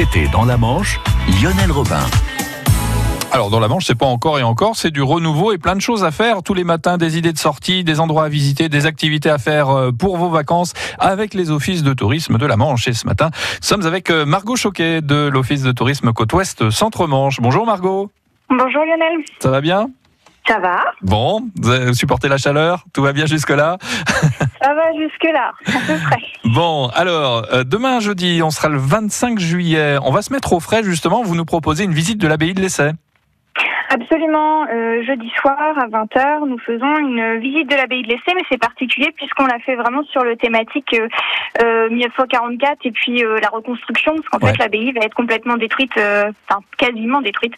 [0.00, 0.98] Été, dans la Manche,
[1.42, 2.00] Lionel Robin.
[3.32, 5.82] Alors dans la Manche, c'est pas encore et encore, c'est du renouveau et plein de
[5.82, 8.86] choses à faire tous les matins, des idées de sortie, des endroits à visiter, des
[8.86, 12.88] activités à faire euh, pour vos vacances avec les offices de tourisme de la Manche.
[12.88, 16.70] Et ce matin, nous sommes avec euh, Margot Choquet de l'office de tourisme Côte Ouest
[16.70, 17.38] Centre Manche.
[17.38, 18.10] Bonjour Margot.
[18.48, 19.22] Bonjour Lionel.
[19.40, 19.90] Ça va bien?
[20.48, 22.86] Ça va Bon, vous avez supporté la chaleur?
[22.94, 23.76] Tout va bien jusque-là?
[24.70, 26.22] Ça va jusque-là, à peu près.
[26.44, 29.98] Bon, alors, euh, demain jeudi, on sera le 25 juillet.
[30.02, 31.22] On va se mettre au frais justement.
[31.24, 32.92] Vous nous proposez une visite de l'abbaye de l'Essai.
[33.92, 34.66] Absolument.
[34.72, 38.56] Euh, jeudi soir à 20h, nous faisons une visite de l'abbaye de l'Essai, mais c'est
[38.56, 41.08] particulier puisqu'on l'a fait vraiment sur le thématique euh,
[41.60, 44.52] euh, 1944 et puis euh, la reconstruction, parce qu'en Ouais.
[44.52, 47.54] fait l'abbaye va être complètement détruite, euh, enfin quasiment détruite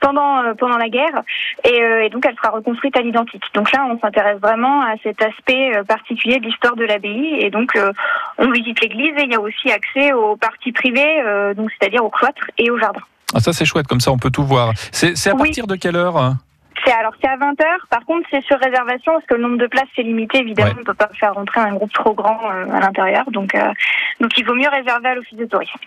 [0.00, 1.22] pendant euh, pendant la guerre,
[1.64, 3.44] et, euh, et donc elle sera reconstruite à l'identique.
[3.52, 7.50] Donc là, on s'intéresse vraiment à cet aspect euh, particulier de l'histoire de l'abbaye, et
[7.50, 7.92] donc euh,
[8.38, 12.02] on visite l'église et il y a aussi accès aux parties privées, euh, donc c'est-à-dire
[12.02, 13.02] au cloître et au jardin.
[13.34, 14.72] Ah, ça c'est chouette, comme ça on peut tout voir.
[14.92, 15.38] C'est à Oui.
[15.48, 16.38] partir de quelle heure hein
[16.86, 17.64] C'est alors c'est à 20h.
[17.90, 20.38] Par contre, c'est sur réservation parce que le nombre de places c'est limité.
[20.38, 20.76] Évidemment, Ouais.
[20.80, 23.24] on peut pas faire rentrer un groupe trop grand euh, à l'intérieur.
[23.30, 23.72] Donc euh,
[24.20, 25.78] donc il vaut mieux réserver à l'office de tourisme.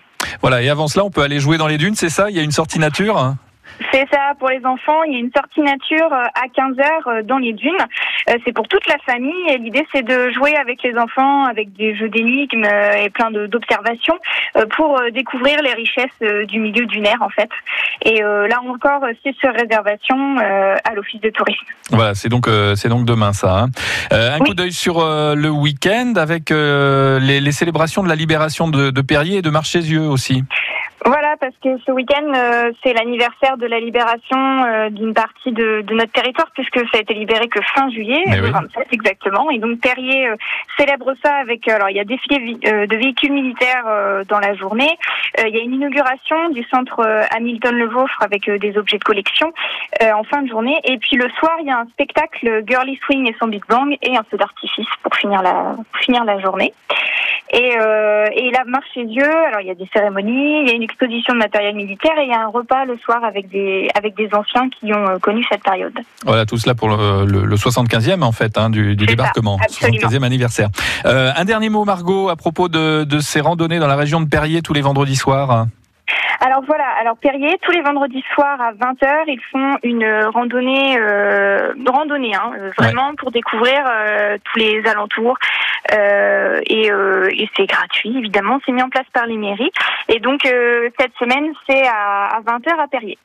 [0.42, 2.30] Voilà, et avant cela, on peut aller jouer dans les dunes, c'est ça?
[2.30, 3.38] Il y a une sortie nature hein
[3.92, 5.03] C'est ça pour les enfants.
[5.03, 7.78] Il y a une sortie nature euh, à 15h dans les dunes.
[8.30, 11.73] Euh, C'est pour toute la famille et l'idée c'est de jouer avec les enfants avec
[11.73, 14.17] des jeux d'énigmes euh, et plein d'observations
[14.58, 17.50] euh, pour découvrir les richesses du milieu dunaire en fait.
[18.03, 21.66] Et là encore, c'est sur réservation à l'office de tourisme.
[21.89, 23.59] Voilà, c'est donc c'est donc demain ça.
[23.59, 23.67] hein.
[24.11, 24.47] Un Oui.
[24.50, 29.38] coup d'œil sur le week-end avec les, les célébrations de la libération de, de Perrier
[29.38, 30.44] et de Marchésieux aussi.
[31.06, 35.81] Voilà, parce que ce week-end, euh, c'est l'anniversaire de la libération euh, d'une partie de,
[35.81, 38.52] de notre territoire, puisque ça a été libéré que fin juillet, Mais le oui.
[38.52, 39.50] 27 exactement.
[39.52, 40.36] Et donc Perrier euh,
[40.78, 44.56] célèbre ça avec, alors il y a défilé euh, de véhicules militaires euh, dans la
[44.56, 44.98] journée.
[45.40, 48.78] Euh, il y a une inauguration du centre euh, Hamilton Le Vauffre avec euh, des
[48.78, 49.53] objets de collection
[50.02, 50.78] euh, en fin de journée.
[50.84, 53.95] Et puis le soir, il y a un spectacle Girly Swing et son Big Bang
[54.02, 56.74] et un feu d'artifice pour finir la pour finir la journée.
[57.52, 60.72] Et, euh, et la marche chez Dieu, alors il y a des cérémonies, il y
[60.72, 63.50] a une exposition de matériel militaire et il y a un repas le soir avec
[63.50, 65.97] des avec des anciens qui ont euh, connu cette période.
[66.26, 70.08] Voilà, tout cela pour le, le- le 75e en fait hein, du, ça, débarquement, absolument.
[70.09, 70.70] 75e anniversaire.
[71.06, 74.28] Euh, un dernier mot Margot à propos de, de ces randonnées dans la région de
[74.30, 75.68] Perrier tous les vendredis soirs.
[76.40, 81.74] Alors voilà, alors Perrier, tous les vendredis soirs à 20h, ils font une randonnée, euh,
[81.88, 85.36] randonnée, hein, vraiment pour découvrir euh, tous les alentours.
[85.94, 89.72] Euh, et euh, et c'est gratuit, évidemment, c'est mis en place par les mairies.
[90.10, 93.18] Et donc euh, cette semaine, c'est à, à 20h à Perrier.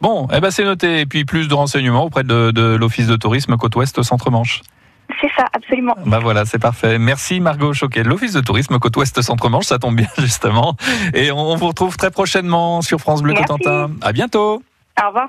[0.00, 1.00] Bon, eh ben c'est noté.
[1.00, 4.60] Et puis plus de renseignements auprès de, de l'Office de tourisme Côte Ouest Centre Manche.
[5.20, 5.94] C'est ça, absolument.
[6.04, 6.98] Bah voilà, c'est parfait.
[6.98, 10.76] Merci Margot Choquet l'Office de tourisme Côte Ouest Centre Manche, ça tombe bien justement.
[11.14, 13.46] Et on, vous retrouve très prochainement sur France Bleu Merci.
[13.46, 13.90] Cotentin.
[14.02, 14.62] À bientôt.
[15.02, 15.28] Au revoir.